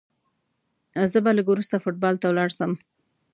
[1.11, 2.71] زه به لږ وروسته فوټبال ته ولاړ سم.